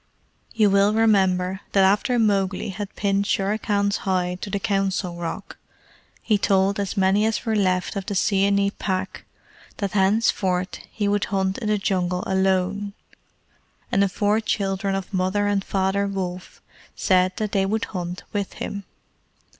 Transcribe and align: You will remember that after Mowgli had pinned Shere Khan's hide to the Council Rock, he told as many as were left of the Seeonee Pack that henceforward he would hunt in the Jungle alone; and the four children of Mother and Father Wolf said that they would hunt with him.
You 0.55 0.71
will 0.71 0.95
remember 0.95 1.59
that 1.73 1.83
after 1.83 2.17
Mowgli 2.17 2.69
had 2.69 2.95
pinned 2.95 3.27
Shere 3.27 3.59
Khan's 3.59 3.97
hide 3.97 4.41
to 4.41 4.49
the 4.49 4.57
Council 4.57 5.13
Rock, 5.15 5.57
he 6.23 6.39
told 6.39 6.79
as 6.79 6.97
many 6.97 7.23
as 7.23 7.45
were 7.45 7.55
left 7.55 7.95
of 7.95 8.07
the 8.07 8.15
Seeonee 8.15 8.71
Pack 8.71 9.25
that 9.77 9.91
henceforward 9.91 10.79
he 10.91 11.07
would 11.07 11.25
hunt 11.25 11.59
in 11.59 11.67
the 11.67 11.77
Jungle 11.77 12.23
alone; 12.25 12.93
and 13.91 14.01
the 14.01 14.09
four 14.09 14.39
children 14.39 14.95
of 14.95 15.13
Mother 15.13 15.45
and 15.45 15.63
Father 15.63 16.07
Wolf 16.07 16.63
said 16.95 17.33
that 17.37 17.51
they 17.51 17.67
would 17.67 17.85
hunt 17.85 18.23
with 18.33 18.53
him. 18.53 18.85